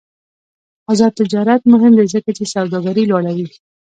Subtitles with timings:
[0.91, 3.47] آزاد تجارت مهم دی ځکه چې سوداګري لوړوي.